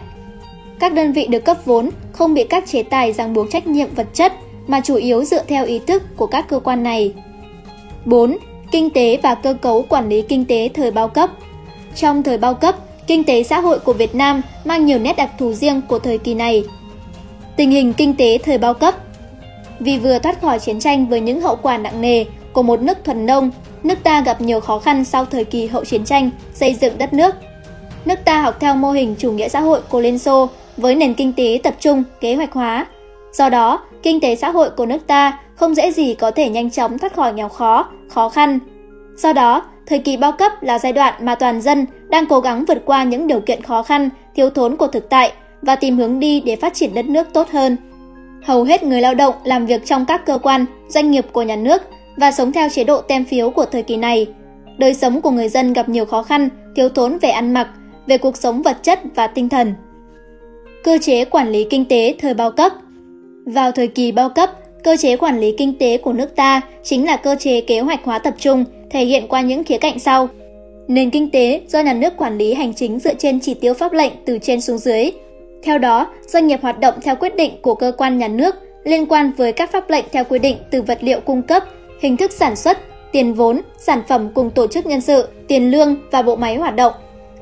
Các 0.79 0.93
đơn 0.93 1.11
vị 1.11 1.27
được 1.27 1.45
cấp 1.45 1.57
vốn 1.65 1.89
không 2.11 2.33
bị 2.33 2.43
các 2.43 2.63
chế 2.67 2.83
tài 2.83 3.13
ràng 3.13 3.33
buộc 3.33 3.51
trách 3.51 3.67
nhiệm 3.67 3.95
vật 3.95 4.07
chất 4.13 4.33
mà 4.67 4.81
chủ 4.83 4.95
yếu 4.95 5.23
dựa 5.23 5.43
theo 5.43 5.65
ý 5.65 5.79
thức 5.79 6.03
của 6.17 6.27
các 6.27 6.47
cơ 6.49 6.59
quan 6.59 6.83
này. 6.83 7.13
4. 8.05 8.37
Kinh 8.71 8.89
tế 8.89 9.19
và 9.23 9.35
cơ 9.35 9.53
cấu 9.53 9.81
quản 9.81 10.09
lý 10.09 10.21
kinh 10.21 10.45
tế 10.45 10.69
thời 10.73 10.91
bao 10.91 11.07
cấp 11.07 11.29
Trong 11.95 12.23
thời 12.23 12.37
bao 12.37 12.53
cấp, 12.53 12.75
kinh 13.07 13.23
tế 13.23 13.43
xã 13.43 13.59
hội 13.59 13.79
của 13.79 13.93
Việt 13.93 14.15
Nam 14.15 14.41
mang 14.65 14.85
nhiều 14.85 14.99
nét 14.99 15.17
đặc 15.17 15.29
thù 15.39 15.53
riêng 15.53 15.81
của 15.87 15.99
thời 15.99 16.17
kỳ 16.17 16.33
này. 16.33 16.63
Tình 17.57 17.71
hình 17.71 17.93
kinh 17.93 18.15
tế 18.15 18.37
thời 18.37 18.57
bao 18.57 18.73
cấp 18.73 18.95
Vì 19.79 19.97
vừa 19.97 20.19
thoát 20.19 20.41
khỏi 20.41 20.59
chiến 20.59 20.79
tranh 20.79 21.07
với 21.07 21.21
những 21.21 21.41
hậu 21.41 21.55
quả 21.55 21.77
nặng 21.77 22.01
nề 22.01 22.25
của 22.53 22.63
một 22.63 22.81
nước 22.81 22.97
thuần 23.03 23.25
nông, 23.25 23.51
nước 23.83 24.03
ta 24.03 24.21
gặp 24.21 24.41
nhiều 24.41 24.59
khó 24.59 24.79
khăn 24.79 25.05
sau 25.05 25.25
thời 25.25 25.43
kỳ 25.43 25.67
hậu 25.67 25.85
chiến 25.85 26.05
tranh 26.05 26.29
xây 26.53 26.73
dựng 26.73 26.97
đất 26.97 27.13
nước. 27.13 27.35
Nước 28.05 28.19
ta 28.25 28.41
học 28.41 28.57
theo 28.59 28.75
mô 28.75 28.91
hình 28.91 29.15
chủ 29.17 29.31
nghĩa 29.31 29.49
xã 29.49 29.59
hội 29.59 29.81
của 29.89 29.99
Liên 29.99 30.19
Xô 30.19 30.49
với 30.77 30.95
nền 30.95 31.13
kinh 31.13 31.33
tế 31.33 31.59
tập 31.63 31.75
trung, 31.79 32.03
kế 32.21 32.35
hoạch 32.35 32.53
hóa. 32.53 32.87
Do 33.33 33.49
đó, 33.49 33.85
kinh 34.03 34.19
tế 34.19 34.35
xã 34.35 34.49
hội 34.49 34.69
của 34.69 34.85
nước 34.85 35.07
ta 35.07 35.39
không 35.55 35.75
dễ 35.75 35.91
gì 35.91 36.13
có 36.13 36.31
thể 36.31 36.49
nhanh 36.49 36.71
chóng 36.71 36.97
thoát 36.97 37.15
khỏi 37.15 37.33
nghèo 37.33 37.49
khó, 37.49 37.85
khó 38.09 38.29
khăn. 38.29 38.59
Do 39.17 39.33
đó, 39.33 39.63
thời 39.91 39.99
kỳ 39.99 40.17
bao 40.17 40.31
cấp 40.31 40.51
là 40.63 40.79
giai 40.79 40.93
đoạn 40.93 41.13
mà 41.25 41.35
toàn 41.35 41.61
dân 41.61 41.85
đang 42.09 42.25
cố 42.25 42.39
gắng 42.39 42.65
vượt 42.65 42.81
qua 42.85 43.03
những 43.03 43.27
điều 43.27 43.39
kiện 43.39 43.61
khó 43.61 43.83
khăn, 43.83 44.09
thiếu 44.35 44.49
thốn 44.49 44.75
của 44.75 44.87
thực 44.87 45.09
tại 45.09 45.31
và 45.61 45.75
tìm 45.75 45.97
hướng 45.97 46.19
đi 46.19 46.39
để 46.39 46.55
phát 46.55 46.73
triển 46.73 46.93
đất 46.93 47.05
nước 47.05 47.27
tốt 47.33 47.49
hơn. 47.49 47.77
Hầu 48.43 48.63
hết 48.63 48.83
người 48.83 49.01
lao 49.01 49.13
động 49.13 49.33
làm 49.43 49.65
việc 49.65 49.85
trong 49.85 50.05
các 50.05 50.25
cơ 50.25 50.37
quan, 50.37 50.65
doanh 50.87 51.11
nghiệp 51.11 51.25
của 51.31 51.41
nhà 51.41 51.55
nước 51.55 51.81
và 52.17 52.31
sống 52.31 52.51
theo 52.51 52.69
chế 52.69 52.83
độ 52.83 53.01
tem 53.01 53.25
phiếu 53.25 53.49
của 53.49 53.65
thời 53.65 53.83
kỳ 53.83 53.97
này. 53.97 54.27
Đời 54.77 54.93
sống 54.93 55.21
của 55.21 55.31
người 55.31 55.49
dân 55.49 55.73
gặp 55.73 55.89
nhiều 55.89 56.05
khó 56.05 56.23
khăn, 56.23 56.49
thiếu 56.75 56.89
thốn 56.89 57.17
về 57.17 57.29
ăn 57.29 57.53
mặc, 57.53 57.67
về 58.07 58.17
cuộc 58.17 58.37
sống 58.37 58.61
vật 58.61 58.77
chất 58.83 58.99
và 59.15 59.27
tinh 59.27 59.49
thần. 59.49 59.73
Cơ 60.83 60.97
chế 61.01 61.25
quản 61.25 61.49
lý 61.49 61.67
kinh 61.69 61.85
tế 61.85 62.15
thời 62.19 62.33
bao 62.33 62.51
cấp 62.51 62.71
Vào 63.45 63.71
thời 63.71 63.87
kỳ 63.87 64.11
bao 64.11 64.29
cấp, 64.29 64.49
cơ 64.83 64.97
chế 64.97 65.17
quản 65.17 65.39
lý 65.39 65.55
kinh 65.57 65.77
tế 65.77 65.97
của 65.97 66.13
nước 66.13 66.35
ta 66.35 66.61
chính 66.83 67.05
là 67.05 67.17
cơ 67.17 67.35
chế 67.39 67.61
kế 67.61 67.79
hoạch 67.79 68.03
hóa 68.03 68.19
tập 68.19 68.33
trung, 68.37 68.65
thể 68.91 69.05
hiện 69.05 69.27
qua 69.27 69.41
những 69.41 69.63
khía 69.63 69.77
cạnh 69.77 69.99
sau. 69.99 70.29
Nền 70.87 71.09
kinh 71.09 71.29
tế 71.29 71.61
do 71.67 71.79
nhà 71.79 71.93
nước 71.93 72.17
quản 72.17 72.37
lý 72.37 72.53
hành 72.53 72.73
chính 72.73 72.99
dựa 72.99 73.13
trên 73.13 73.39
chỉ 73.39 73.53
tiêu 73.53 73.73
pháp 73.73 73.93
lệnh 73.93 74.13
từ 74.25 74.37
trên 74.41 74.61
xuống 74.61 74.77
dưới. 74.77 75.11
Theo 75.63 75.77
đó, 75.77 76.07
doanh 76.27 76.47
nghiệp 76.47 76.61
hoạt 76.61 76.79
động 76.79 76.95
theo 77.01 77.15
quyết 77.15 77.35
định 77.35 77.51
của 77.61 77.75
cơ 77.75 77.91
quan 77.97 78.17
nhà 78.17 78.27
nước 78.27 78.55
liên 78.83 79.05
quan 79.05 79.31
với 79.37 79.53
các 79.53 79.71
pháp 79.71 79.89
lệnh 79.89 80.05
theo 80.11 80.23
quy 80.23 80.39
định 80.39 80.57
từ 80.71 80.81
vật 80.81 80.97
liệu 81.01 81.19
cung 81.19 81.41
cấp, 81.41 81.63
hình 82.01 82.17
thức 82.17 82.31
sản 82.31 82.55
xuất, 82.55 82.77
tiền 83.11 83.33
vốn, 83.33 83.61
sản 83.77 84.01
phẩm 84.07 84.29
cùng 84.33 84.49
tổ 84.49 84.67
chức 84.67 84.85
nhân 84.85 85.01
sự, 85.01 85.27
tiền 85.47 85.71
lương 85.71 85.95
và 86.11 86.21
bộ 86.21 86.35
máy 86.35 86.55
hoạt 86.55 86.75
động. 86.75 86.93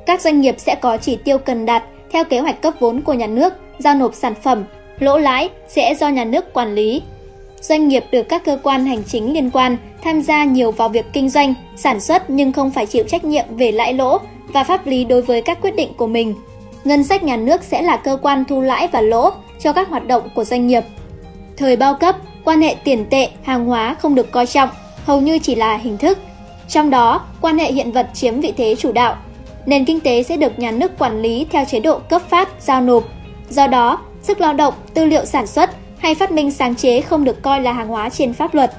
Các 0.06 0.20
doanh 0.20 0.40
nghiệp 0.40 0.54
sẽ 0.58 0.74
có 0.74 0.96
chỉ 0.96 1.18
tiêu 1.24 1.38
cần 1.38 1.66
đạt 1.66 1.82
theo 2.10 2.24
kế 2.24 2.38
hoạch 2.38 2.62
cấp 2.62 2.74
vốn 2.80 3.00
của 3.00 3.12
nhà 3.12 3.26
nước, 3.26 3.52
giao 3.78 3.94
nộp 3.94 4.14
sản 4.14 4.34
phẩm, 4.42 4.64
lỗ 4.98 5.18
lãi 5.18 5.48
sẽ 5.68 5.94
do 5.94 6.08
nhà 6.08 6.24
nước 6.24 6.52
quản 6.52 6.74
lý. 6.74 7.02
Doanh 7.60 7.88
nghiệp 7.88 8.04
được 8.10 8.22
các 8.22 8.44
cơ 8.44 8.58
quan 8.62 8.86
hành 8.86 9.02
chính 9.04 9.34
liên 9.34 9.50
quan 9.50 9.76
tham 10.02 10.22
gia 10.22 10.44
nhiều 10.44 10.70
vào 10.70 10.88
việc 10.88 11.06
kinh 11.12 11.28
doanh, 11.28 11.54
sản 11.76 12.00
xuất 12.00 12.30
nhưng 12.30 12.52
không 12.52 12.70
phải 12.70 12.86
chịu 12.86 13.04
trách 13.08 13.24
nhiệm 13.24 13.44
về 13.56 13.72
lãi 13.72 13.94
lỗ 13.94 14.18
và 14.52 14.64
pháp 14.64 14.86
lý 14.86 15.04
đối 15.04 15.22
với 15.22 15.42
các 15.42 15.58
quyết 15.62 15.76
định 15.76 15.92
của 15.96 16.06
mình. 16.06 16.34
Ngân 16.84 17.04
sách 17.04 17.22
nhà 17.22 17.36
nước 17.36 17.62
sẽ 17.62 17.82
là 17.82 17.96
cơ 17.96 18.18
quan 18.22 18.44
thu 18.44 18.60
lãi 18.60 18.88
và 18.92 19.00
lỗ 19.00 19.30
cho 19.60 19.72
các 19.72 19.88
hoạt 19.88 20.06
động 20.06 20.28
của 20.34 20.44
doanh 20.44 20.66
nghiệp. 20.66 20.84
Thời 21.56 21.76
bao 21.76 21.94
cấp, 21.94 22.16
quan 22.44 22.62
hệ 22.62 22.74
tiền 22.84 23.06
tệ, 23.10 23.28
hàng 23.42 23.66
hóa 23.66 23.94
không 23.94 24.14
được 24.14 24.30
coi 24.30 24.46
trọng, 24.46 24.68
hầu 25.04 25.20
như 25.20 25.38
chỉ 25.38 25.54
là 25.54 25.76
hình 25.76 25.98
thức. 25.98 26.18
Trong 26.68 26.90
đó, 26.90 27.22
quan 27.40 27.58
hệ 27.58 27.72
hiện 27.72 27.92
vật 27.92 28.08
chiếm 28.14 28.40
vị 28.40 28.52
thế 28.56 28.74
chủ 28.78 28.92
đạo. 28.92 29.16
Nền 29.66 29.84
kinh 29.84 30.00
tế 30.00 30.22
sẽ 30.22 30.36
được 30.36 30.58
nhà 30.58 30.70
nước 30.70 30.98
quản 30.98 31.22
lý 31.22 31.46
theo 31.50 31.64
chế 31.64 31.80
độ 31.80 31.98
cấp 31.98 32.22
phát, 32.28 32.48
giao 32.60 32.80
nộp. 32.80 33.04
Do 33.50 33.66
đó, 33.66 33.98
sức 34.22 34.40
lao 34.40 34.52
động, 34.52 34.74
tư 34.94 35.04
liệu 35.04 35.24
sản 35.24 35.46
xuất 35.46 35.70
hay 36.00 36.14
phát 36.14 36.30
minh 36.32 36.50
sáng 36.50 36.74
chế 36.74 37.00
không 37.00 37.24
được 37.24 37.42
coi 37.42 37.60
là 37.60 37.72
hàng 37.72 37.88
hóa 37.88 38.08
trên 38.08 38.32
pháp 38.32 38.54
luật. 38.54 38.72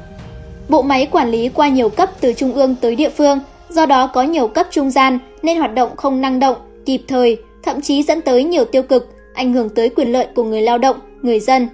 Bộ 0.70 0.82
máy 0.82 1.08
quản 1.12 1.32
lý 1.32 1.50
qua 1.50 1.68
nhiều 1.68 1.90
cấp 1.90 2.10
từ 2.22 2.34
trung 2.34 2.54
ương 2.54 2.76
tới 2.82 2.96
địa 2.96 3.10
phương, 3.10 3.40
do 3.70 3.86
đó 3.86 4.08
có 4.08 4.24
nhiều 4.24 4.48
cấp 4.48 4.68
trung 4.72 4.90
gian 4.90 5.20
nên 5.42 5.58
hoạt 5.58 5.74
động 5.74 5.96
không 5.96 6.22
năng 6.22 6.40
động, 6.40 6.56
kịp 6.86 7.02
thời, 7.08 7.38
thậm 7.64 7.82
chí 7.82 8.04
dẫn 8.04 8.22
tới 8.22 8.44
nhiều 8.44 8.66
tiêu 8.66 8.84
cực, 8.84 9.16
ảnh 9.34 9.54
hưởng 9.54 9.70
tới 9.70 9.90
quyền 9.90 10.12
lợi 10.12 10.28
của 10.36 10.44
người 10.44 10.62
lao 10.62 10.78
động, 10.78 10.98
người 11.22 11.40
dân. 11.40 11.68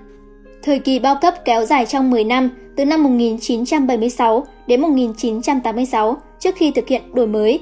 Thời 0.63 0.80
kỳ 0.80 1.00
bao 1.00 1.16
cấp 1.22 1.34
kéo 1.46 1.66
dài 1.66 1.86
trong 1.86 2.12
10 2.12 2.24
năm, 2.24 2.50
từ 2.75 2.86
năm 2.86 3.04
1976 3.04 4.46
đến 4.68 4.82
1986 4.82 6.18
trước 6.39 6.56
khi 6.56 6.72
thực 6.72 6.88
hiện 6.88 7.01
đổi 7.13 7.27
mới. 7.27 7.60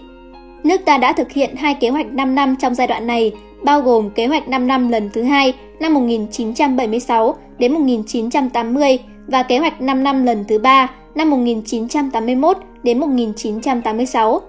Nước 0.63 0.82
ta 0.86 0.98
đã 0.98 1.13
thực 1.13 1.32
hiện 1.32 1.56
hai 1.56 1.74
kế 1.74 1.89
hoạch 1.89 2.06
5 2.06 2.36
năm 2.36 2.56
trong 2.62 2.75
giai 2.75 2.88
đoạn 2.88 3.08
này, 3.08 3.32
bao 3.63 3.82
gồm 3.82 4.10
kế 4.10 4.27
hoạch 4.27 4.48
5 4.50 4.68
năm 4.68 4.89
lần 4.89 5.10
thứ 5.13 5.24
hai 5.24 5.54
năm 5.79 5.94
1976 5.94 7.36
đến 7.58 7.74
1980 7.74 9.00
và 9.27 9.44
kế 9.44 9.58
hoạch 9.58 9.82
5 9.82 10.03
năm 10.03 10.25
lần 10.25 10.46
thứ 10.48 10.60
ba 10.60 10.91
năm 11.15 11.29
1981 11.29 12.58
đến 12.84 13.00
1986. 13.00 14.41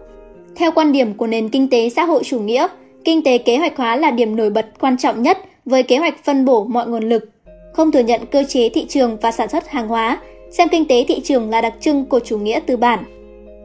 Theo 0.57 0.71
quan 0.71 0.93
điểm 0.93 1.15
của 1.15 1.27
nền 1.27 1.49
kinh 1.49 1.71
tế 1.71 1.89
xã 1.89 2.05
hội 2.05 2.25
chủ 2.25 2.41
nghĩa, 2.41 2.67
kinh 3.05 3.23
tế 3.23 3.39
kế 3.39 3.57
hoạch 3.57 3.77
hóa 3.77 3.97
là 3.97 4.11
điểm 4.11 4.37
nổi 4.37 4.51
bật 4.51 4.67
quan 4.81 4.97
trọng 4.99 5.23
nhất 5.23 5.39
với 5.65 5.83
kế 5.83 5.99
hoạch 5.99 6.25
phân 6.25 6.45
bổ 6.45 6.65
mọi 6.65 6.87
nguồn 6.87 7.09
lực, 7.09 7.31
không 7.73 7.93
thừa 7.93 8.03
nhận 8.03 8.21
cơ 8.27 8.45
chế 8.49 8.69
thị 8.69 8.87
trường 8.89 9.17
và 9.23 9.33
sản 9.33 9.49
xuất 9.49 9.69
hàng 9.69 9.89
hóa, 9.89 10.19
xem 10.51 10.69
kinh 10.69 10.85
tế 10.85 11.05
thị 11.09 11.21
trường 11.25 11.51
là 11.51 11.61
đặc 11.61 11.75
trưng 11.81 12.05
của 12.05 12.21
chủ 12.21 12.39
nghĩa 12.39 12.61
tư 12.67 12.77
bản. 12.77 13.05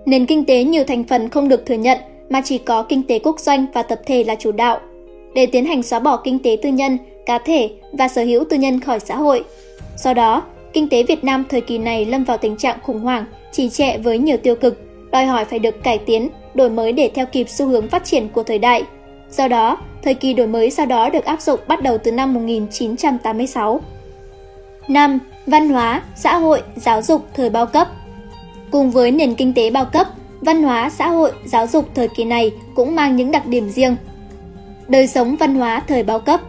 Nền 0.06 0.26
kinh 0.26 0.46
tế 0.46 0.64
nhiều 0.64 0.84
thành 0.84 1.04
phần 1.04 1.30
không 1.30 1.50
được 1.50 1.66
thừa 1.66 1.76
nhận 1.76 1.98
mà 2.30 2.42
chỉ 2.46 2.58
có 2.58 2.84
kinh 2.84 3.04
tế 3.04 3.20
quốc 3.20 3.40
doanh 3.40 3.66
và 3.74 3.84
tập 3.84 4.02
thể 4.06 4.24
là 4.24 4.36
chủ 4.36 4.52
đạo. 4.52 4.80
Để 5.34 5.46
tiến 5.46 5.66
hành 5.66 5.84
xóa 5.84 6.00
bỏ 6.00 6.18
kinh 6.18 6.40
tế 6.40 6.58
tư 6.62 6.70
nhân, 6.70 6.98
cá 7.26 7.38
thể 7.38 7.70
và 7.92 8.08
sở 8.08 8.24
hữu 8.24 8.44
tư 8.50 8.58
nhân 8.58 8.80
khỏi 8.80 9.00
xã 9.00 9.16
hội. 9.16 9.44
Do 9.98 10.14
đó, 10.14 10.44
kinh 10.74 10.90
tế 10.90 11.04
Việt 11.04 11.24
Nam 11.24 11.44
thời 11.50 11.62
kỳ 11.62 11.78
này 11.78 12.06
lâm 12.06 12.24
vào 12.24 12.38
tình 12.38 12.58
trạng 12.58 12.78
khủng 12.84 13.00
hoảng, 13.00 13.26
trì 13.52 13.70
trệ 13.70 13.98
với 13.98 14.18
nhiều 14.18 14.38
tiêu 14.38 14.56
cực, 14.56 14.82
đòi 15.12 15.26
hỏi 15.26 15.46
phải 15.46 15.60
được 15.60 15.84
cải 15.84 15.98
tiến, 15.98 16.30
đổi 16.54 16.70
mới 16.70 16.92
để 16.92 17.12
theo 17.16 17.26
kịp 17.26 17.50
xu 17.50 17.68
hướng 17.68 17.88
phát 17.88 18.06
triển 18.06 18.30
của 18.30 18.44
thời 18.44 18.60
đại. 18.60 18.84
Do 19.30 19.48
đó, 19.48 19.78
thời 20.04 20.14
kỳ 20.14 20.34
đổi 20.34 20.48
mới 20.48 20.72
sau 20.72 20.86
đó 20.86 21.10
được 21.10 21.26
áp 21.26 21.42
dụng 21.42 21.60
bắt 21.68 21.84
đầu 21.84 21.98
từ 21.98 22.12
năm 22.12 22.34
1986. 22.34 23.82
5. 24.88 25.20
Văn 25.48 25.70
hóa, 25.70 26.02
xã 26.16 26.38
hội, 26.38 26.62
giáo 26.76 27.02
dục 27.02 27.26
thời 27.34 27.50
bao 27.50 27.66
cấp 27.66 27.88
Cùng 28.72 28.92
với 28.92 29.12
nền 29.12 29.36
kinh 29.36 29.54
tế 29.54 29.70
bao 29.70 29.86
cấp, 29.86 30.08
văn 30.42 30.64
hóa, 30.64 30.90
xã 30.90 31.08
hội, 31.08 31.32
giáo 31.46 31.68
dục 31.68 31.90
thời 31.96 32.08
kỳ 32.08 32.24
này 32.24 32.52
cũng 32.76 32.96
mang 32.96 33.16
những 33.16 33.32
đặc 33.32 33.48
điểm 33.48 33.70
riêng. 33.70 33.96
Đời 34.88 35.08
sống 35.08 35.36
văn 35.36 35.56
hóa 35.56 35.82
thời 35.88 36.04
bao 36.04 36.20
cấp 36.20 36.42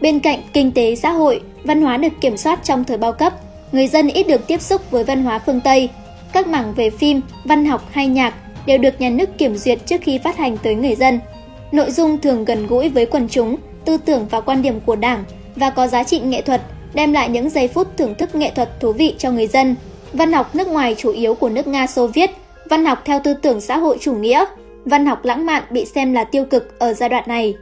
Bên 0.00 0.20
cạnh 0.20 0.40
kinh 0.52 0.72
tế 0.72 0.94
xã 0.94 1.10
hội, 1.10 1.40
văn 1.64 1.82
hóa 1.82 1.96
được 1.96 2.12
kiểm 2.20 2.36
soát 2.36 2.60
trong 2.64 2.84
thời 2.84 2.98
bao 2.98 3.12
cấp, 3.12 3.32
người 3.72 3.86
dân 3.86 4.08
ít 4.08 4.28
được 4.28 4.46
tiếp 4.46 4.60
xúc 4.60 4.90
với 4.90 5.04
văn 5.04 5.24
hóa 5.24 5.38
phương 5.38 5.60
Tây. 5.60 5.88
Các 6.32 6.46
mảng 6.46 6.74
về 6.74 6.90
phim, 6.90 7.20
văn 7.44 7.64
học 7.64 7.82
hay 7.90 8.06
nhạc 8.06 8.34
đều 8.66 8.78
được 8.78 9.00
nhà 9.00 9.10
nước 9.10 9.38
kiểm 9.38 9.56
duyệt 9.56 9.78
trước 9.86 10.00
khi 10.02 10.18
phát 10.18 10.36
hành 10.36 10.56
tới 10.62 10.74
người 10.74 10.94
dân. 10.94 11.20
Nội 11.72 11.90
dung 11.90 12.18
thường 12.18 12.44
gần 12.44 12.66
gũi 12.66 12.88
với 12.88 13.06
quần 13.06 13.28
chúng, 13.28 13.56
tư 13.84 13.96
tưởng 13.96 14.26
và 14.30 14.40
quan 14.40 14.62
điểm 14.62 14.80
của 14.80 14.96
Đảng 14.96 15.24
và 15.56 15.70
có 15.70 15.86
giá 15.86 16.04
trị 16.04 16.20
nghệ 16.20 16.42
thuật, 16.42 16.60
đem 16.94 17.12
lại 17.12 17.28
những 17.28 17.50
giây 17.50 17.68
phút 17.68 17.88
thưởng 17.96 18.14
thức 18.14 18.34
nghệ 18.34 18.50
thuật 18.54 18.80
thú 18.80 18.92
vị 18.92 19.14
cho 19.18 19.30
người 19.30 19.46
dân. 19.46 19.76
Văn 20.12 20.32
học 20.32 20.54
nước 20.54 20.68
ngoài 20.68 20.94
chủ 20.98 21.10
yếu 21.10 21.34
của 21.34 21.48
nước 21.48 21.66
Nga 21.66 21.86
Xô 21.86 22.06
Viết, 22.06 22.30
văn 22.70 22.84
học 22.84 23.02
theo 23.04 23.20
tư 23.24 23.34
tưởng 23.34 23.60
xã 23.60 23.76
hội 23.76 23.98
chủ 24.00 24.14
nghĩa, 24.14 24.44
văn 24.84 25.06
học 25.06 25.24
lãng 25.24 25.46
mạn 25.46 25.62
bị 25.70 25.84
xem 25.84 26.12
là 26.12 26.24
tiêu 26.24 26.44
cực 26.44 26.78
ở 26.78 26.92
giai 26.92 27.08
đoạn 27.08 27.24
này. 27.26 27.54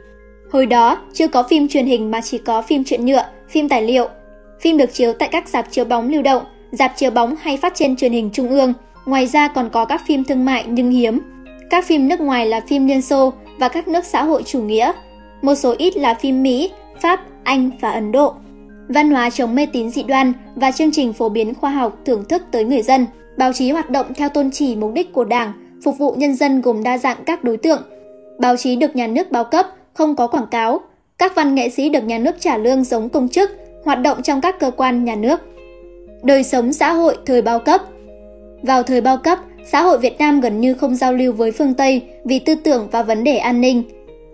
Hồi 0.55 0.65
đó, 0.65 0.97
chưa 1.13 1.27
có 1.27 1.43
phim 1.43 1.67
truyền 1.67 1.85
hình 1.85 2.11
mà 2.11 2.21
chỉ 2.21 2.37
có 2.37 2.61
phim 2.61 2.83
truyện 2.83 3.05
nhựa, 3.05 3.25
phim 3.49 3.69
tài 3.69 3.81
liệu. 3.81 4.07
Phim 4.59 4.77
được 4.77 4.93
chiếu 4.93 5.13
tại 5.13 5.29
các 5.31 5.47
dạp 5.47 5.71
chiếu 5.71 5.85
bóng 5.85 6.09
lưu 6.09 6.21
động, 6.21 6.43
dạp 6.71 6.93
chiếu 6.97 7.11
bóng 7.11 7.35
hay 7.41 7.57
phát 7.57 7.75
trên 7.75 7.95
truyền 7.95 8.11
hình 8.11 8.29
trung 8.33 8.49
ương. 8.49 8.73
Ngoài 9.05 9.27
ra 9.27 9.47
còn 9.47 9.69
có 9.69 9.85
các 9.85 10.01
phim 10.07 10.23
thương 10.23 10.45
mại 10.45 10.65
nhưng 10.67 10.91
hiếm. 10.91 11.19
Các 11.69 11.85
phim 11.85 12.07
nước 12.07 12.19
ngoài 12.19 12.45
là 12.45 12.61
phim 12.67 12.87
Liên 12.87 13.01
Xô 13.01 13.33
và 13.59 13.69
các 13.69 13.87
nước 13.87 14.05
xã 14.05 14.23
hội 14.23 14.43
chủ 14.43 14.61
nghĩa. 14.61 14.91
Một 15.41 15.55
số 15.55 15.75
ít 15.77 15.97
là 15.97 16.13
phim 16.13 16.43
Mỹ, 16.43 16.71
Pháp, 17.01 17.21
Anh 17.43 17.71
và 17.81 17.91
Ấn 17.91 18.11
Độ. 18.11 18.33
Văn 18.87 19.11
hóa 19.11 19.29
chống 19.29 19.55
mê 19.55 19.65
tín 19.65 19.89
dị 19.89 20.03
đoan 20.03 20.33
và 20.55 20.71
chương 20.71 20.91
trình 20.91 21.13
phổ 21.13 21.29
biến 21.29 21.53
khoa 21.53 21.69
học 21.69 21.99
thưởng 22.05 22.23
thức 22.29 22.41
tới 22.51 22.63
người 22.63 22.81
dân. 22.81 23.05
Báo 23.37 23.53
chí 23.53 23.71
hoạt 23.71 23.89
động 23.89 24.13
theo 24.15 24.29
tôn 24.29 24.51
chỉ 24.51 24.75
mục 24.75 24.93
đích 24.93 25.13
của 25.13 25.23
Đảng, 25.23 25.53
phục 25.83 25.97
vụ 25.97 26.13
nhân 26.17 26.35
dân 26.35 26.61
gồm 26.61 26.83
đa 26.83 26.97
dạng 26.97 27.17
các 27.25 27.43
đối 27.43 27.57
tượng. 27.57 27.81
Báo 28.39 28.57
chí 28.57 28.75
được 28.75 28.95
nhà 28.95 29.07
nước 29.07 29.31
bao 29.31 29.43
cấp, 29.43 29.67
không 29.95 30.15
có 30.15 30.27
quảng 30.27 30.47
cáo. 30.51 30.81
Các 31.17 31.35
văn 31.35 31.55
nghệ 31.55 31.69
sĩ 31.69 31.89
được 31.89 32.03
nhà 32.03 32.17
nước 32.17 32.35
trả 32.39 32.57
lương 32.57 32.83
giống 32.83 33.09
công 33.09 33.29
chức, 33.29 33.51
hoạt 33.85 34.01
động 34.01 34.21
trong 34.23 34.41
các 34.41 34.59
cơ 34.59 34.71
quan 34.71 35.03
nhà 35.03 35.15
nước. 35.15 35.41
Đời 36.23 36.43
sống 36.43 36.73
xã 36.73 36.93
hội 36.93 37.17
thời 37.25 37.41
bao 37.41 37.59
cấp 37.59 37.81
Vào 38.61 38.83
thời 38.83 39.01
bao 39.01 39.17
cấp, 39.17 39.39
xã 39.65 39.81
hội 39.81 39.97
Việt 39.97 40.19
Nam 40.19 40.41
gần 40.41 40.61
như 40.61 40.73
không 40.73 40.95
giao 40.95 41.13
lưu 41.13 41.33
với 41.33 41.51
phương 41.51 41.73
Tây 41.73 42.01
vì 42.25 42.39
tư 42.39 42.55
tưởng 42.55 42.87
và 42.91 43.03
vấn 43.03 43.23
đề 43.23 43.37
an 43.37 43.61
ninh. 43.61 43.83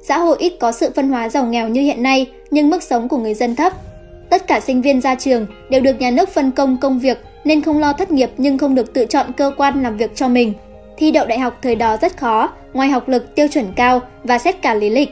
Xã 0.01 0.17
hội 0.17 0.37
ít 0.39 0.53
có 0.59 0.71
sự 0.71 0.89
phân 0.95 1.09
hóa 1.09 1.29
giàu 1.29 1.45
nghèo 1.45 1.67
như 1.67 1.81
hiện 1.81 2.03
nay, 2.03 2.31
nhưng 2.51 2.69
mức 2.69 2.83
sống 2.83 3.09
của 3.09 3.17
người 3.17 3.33
dân 3.33 3.55
thấp. 3.55 3.73
Tất 4.29 4.47
cả 4.47 4.59
sinh 4.59 4.81
viên 4.81 5.01
ra 5.01 5.15
trường 5.15 5.45
đều 5.69 5.81
được 5.81 5.99
nhà 5.99 6.11
nước 6.11 6.29
phân 6.29 6.51
công 6.51 6.77
công 6.77 6.99
việc 6.99 7.17
nên 7.43 7.61
không 7.61 7.79
lo 7.79 7.93
thất 7.93 8.11
nghiệp 8.11 8.29
nhưng 8.37 8.57
không 8.57 8.75
được 8.75 8.93
tự 8.93 9.05
chọn 9.05 9.31
cơ 9.37 9.51
quan 9.57 9.83
làm 9.83 9.97
việc 9.97 10.15
cho 10.15 10.27
mình. 10.27 10.53
Thi 10.97 11.11
đậu 11.11 11.25
đại 11.25 11.39
học 11.39 11.59
thời 11.61 11.75
đó 11.75 11.97
rất 11.97 12.17
khó, 12.17 12.49
ngoài 12.73 12.89
học 12.89 13.09
lực 13.09 13.35
tiêu 13.35 13.47
chuẩn 13.47 13.65
cao 13.75 14.01
và 14.23 14.37
xét 14.37 14.61
cả 14.61 14.73
lý 14.73 14.89
lịch. 14.89 15.09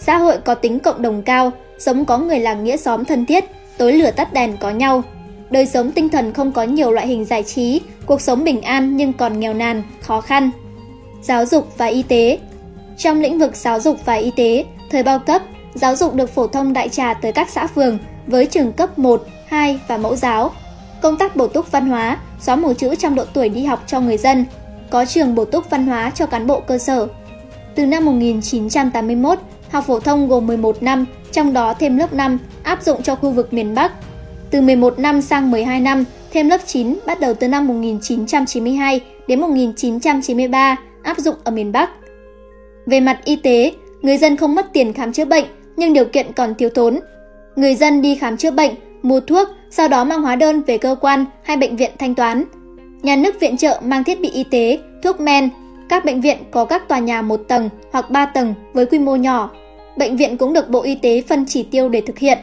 Xã 0.00 0.16
hội 0.16 0.38
có 0.38 0.54
tính 0.54 0.78
cộng 0.78 1.02
đồng 1.02 1.22
cao, 1.22 1.52
sống 1.78 2.04
có 2.04 2.18
người 2.18 2.40
làng 2.40 2.64
nghĩa 2.64 2.76
xóm 2.76 3.04
thân 3.04 3.26
thiết, 3.26 3.44
tối 3.78 3.92
lửa 3.92 4.10
tắt 4.10 4.32
đèn 4.32 4.56
có 4.56 4.70
nhau. 4.70 5.02
Đời 5.50 5.66
sống 5.66 5.92
tinh 5.92 6.08
thần 6.08 6.32
không 6.32 6.52
có 6.52 6.62
nhiều 6.62 6.90
loại 6.90 7.06
hình 7.06 7.24
giải 7.24 7.42
trí, 7.42 7.80
cuộc 8.06 8.20
sống 8.20 8.44
bình 8.44 8.62
an 8.62 8.96
nhưng 8.96 9.12
còn 9.12 9.40
nghèo 9.40 9.54
nàn, 9.54 9.82
khó 10.00 10.20
khăn. 10.20 10.50
Giáo 11.22 11.46
dục 11.46 11.78
và 11.78 11.86
y 11.86 12.02
tế 12.02 12.38
Trong 12.96 13.20
lĩnh 13.20 13.38
vực 13.38 13.56
giáo 13.56 13.80
dục 13.80 13.96
và 14.04 14.14
y 14.14 14.30
tế, 14.36 14.64
thời 14.90 15.02
bao 15.02 15.18
cấp, 15.18 15.42
giáo 15.74 15.96
dục 15.96 16.14
được 16.14 16.34
phổ 16.34 16.46
thông 16.46 16.72
đại 16.72 16.88
trà 16.88 17.14
tới 17.14 17.32
các 17.32 17.50
xã 17.50 17.66
phường 17.66 17.98
với 18.26 18.46
trường 18.46 18.72
cấp 18.72 18.98
1, 18.98 19.22
2 19.46 19.80
và 19.88 19.96
mẫu 19.96 20.16
giáo. 20.16 20.50
Công 21.02 21.16
tác 21.16 21.36
bổ 21.36 21.46
túc 21.46 21.72
văn 21.72 21.86
hóa, 21.88 22.18
xóa 22.40 22.56
mù 22.56 22.72
chữ 22.72 22.94
trong 22.94 23.14
độ 23.14 23.24
tuổi 23.34 23.48
đi 23.48 23.64
học 23.64 23.82
cho 23.86 24.00
người 24.00 24.16
dân. 24.16 24.44
Có 24.90 25.04
trường 25.04 25.34
bổ 25.34 25.44
túc 25.44 25.70
văn 25.70 25.86
hóa 25.86 26.10
cho 26.14 26.26
cán 26.26 26.46
bộ 26.46 26.60
cơ 26.60 26.78
sở. 26.78 27.08
Từ 27.74 27.86
năm 27.86 28.04
1981, 28.04 29.38
học 29.70 29.84
phổ 29.86 30.00
thông 30.00 30.28
gồm 30.28 30.46
11 30.46 30.82
năm, 30.82 31.06
trong 31.32 31.52
đó 31.52 31.74
thêm 31.74 31.98
lớp 31.98 32.12
5 32.12 32.38
áp 32.62 32.82
dụng 32.82 33.02
cho 33.02 33.14
khu 33.14 33.30
vực 33.30 33.52
miền 33.52 33.74
Bắc. 33.74 33.92
Từ 34.50 34.60
11 34.60 34.98
năm 34.98 35.22
sang 35.22 35.50
12 35.50 35.80
năm, 35.80 36.04
thêm 36.32 36.48
lớp 36.48 36.60
9 36.66 36.98
bắt 37.06 37.20
đầu 37.20 37.34
từ 37.34 37.48
năm 37.48 37.66
1992 37.66 39.00
đến 39.26 39.40
1993 39.40 40.76
áp 41.02 41.18
dụng 41.18 41.34
ở 41.44 41.50
miền 41.50 41.72
Bắc. 41.72 41.90
Về 42.86 43.00
mặt 43.00 43.20
y 43.24 43.36
tế, 43.36 43.72
người 44.02 44.16
dân 44.16 44.36
không 44.36 44.54
mất 44.54 44.72
tiền 44.72 44.92
khám 44.92 45.12
chữa 45.12 45.24
bệnh 45.24 45.44
nhưng 45.76 45.92
điều 45.92 46.04
kiện 46.04 46.32
còn 46.32 46.54
thiếu 46.54 46.68
thốn. 46.74 47.00
Người 47.56 47.74
dân 47.74 48.02
đi 48.02 48.14
khám 48.14 48.36
chữa 48.36 48.50
bệnh, 48.50 48.74
mua 49.02 49.20
thuốc, 49.20 49.48
sau 49.70 49.88
đó 49.88 50.04
mang 50.04 50.22
hóa 50.22 50.36
đơn 50.36 50.62
về 50.62 50.78
cơ 50.78 50.96
quan 51.00 51.24
hay 51.42 51.56
bệnh 51.56 51.76
viện 51.76 51.90
thanh 51.98 52.14
toán. 52.14 52.44
Nhà 53.02 53.16
nước 53.16 53.40
viện 53.40 53.56
trợ 53.56 53.80
mang 53.84 54.04
thiết 54.04 54.20
bị 54.20 54.30
y 54.30 54.44
tế, 54.44 54.78
thuốc 55.02 55.20
men, 55.20 55.48
các 55.90 56.04
bệnh 56.04 56.20
viện 56.20 56.36
có 56.50 56.64
các 56.64 56.88
tòa 56.88 56.98
nhà 56.98 57.22
một 57.22 57.40
tầng 57.48 57.68
hoặc 57.92 58.10
3 58.10 58.26
tầng 58.26 58.54
với 58.72 58.86
quy 58.86 58.98
mô 58.98 59.16
nhỏ. 59.16 59.50
Bệnh 59.96 60.16
viện 60.16 60.36
cũng 60.36 60.52
được 60.52 60.68
Bộ 60.68 60.82
Y 60.82 60.94
tế 60.94 61.22
phân 61.28 61.44
chỉ 61.48 61.62
tiêu 61.62 61.88
để 61.88 62.00
thực 62.00 62.18
hiện. 62.18 62.38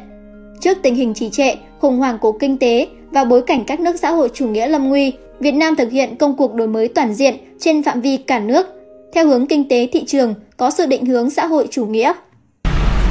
Trước 0.61 0.77
tình 0.81 0.95
hình 0.95 1.13
trì 1.13 1.29
trệ, 1.29 1.55
khủng 1.79 1.97
hoảng 1.97 2.17
của 2.21 2.31
kinh 2.31 2.57
tế 2.57 2.87
và 3.11 3.23
bối 3.23 3.41
cảnh 3.41 3.63
các 3.67 3.79
nước 3.79 3.95
xã 3.99 4.11
hội 4.11 4.29
chủ 4.33 4.47
nghĩa 4.47 4.67
lâm 4.67 4.89
nguy, 4.89 5.13
Việt 5.39 5.51
Nam 5.51 5.75
thực 5.75 5.91
hiện 5.91 6.15
công 6.15 6.37
cuộc 6.37 6.53
đổi 6.53 6.67
mới 6.67 6.87
toàn 6.87 7.13
diện 7.13 7.35
trên 7.59 7.83
phạm 7.83 8.01
vi 8.01 8.17
cả 8.17 8.39
nước, 8.39 8.67
theo 9.13 9.27
hướng 9.27 9.47
kinh 9.47 9.69
tế 9.69 9.87
thị 9.93 10.05
trường 10.05 10.33
có 10.57 10.69
sự 10.69 10.85
định 10.85 11.05
hướng 11.05 11.29
xã 11.29 11.45
hội 11.45 11.67
chủ 11.71 11.85
nghĩa. 11.85 12.13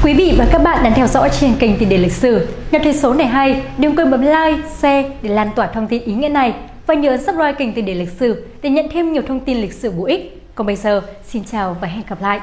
Quý 0.04 0.14
vị 0.14 0.34
và 0.38 0.46
các 0.52 0.58
bạn 0.58 0.84
đang 0.84 0.92
theo 0.96 1.06
dõi 1.06 1.30
trên 1.40 1.50
kênh 1.58 1.78
Tiền 1.78 1.88
đề 1.88 1.98
lịch 1.98 2.12
sử. 2.12 2.46
Nếu 2.72 2.80
thấy 2.84 2.92
số 2.92 3.14
này 3.14 3.26
hay, 3.26 3.62
đừng 3.78 3.96
quên 3.96 4.10
bấm 4.10 4.22
like, 4.22 4.68
share 4.78 5.08
để 5.22 5.30
lan 5.30 5.48
tỏa 5.56 5.66
thông 5.66 5.86
tin 5.86 6.02
ý 6.04 6.12
nghĩa 6.12 6.28
này 6.28 6.54
và 6.86 6.94
nhớ 6.94 7.16
subscribe 7.16 7.52
kênh 7.52 7.72
Tiền 7.72 7.84
đề 7.84 7.94
lịch 7.94 8.10
sử 8.10 8.46
để 8.62 8.70
nhận 8.70 8.86
thêm 8.92 9.12
nhiều 9.12 9.22
thông 9.22 9.40
tin 9.40 9.60
lịch 9.60 9.72
sử 9.72 9.90
bổ 9.90 10.04
ích. 10.04 10.42
Còn 10.54 10.66
bây 10.66 10.76
giờ, 10.76 11.02
xin 11.24 11.44
chào 11.44 11.76
và 11.80 11.88
hẹn 11.88 12.02
gặp 12.08 12.22
lại! 12.22 12.40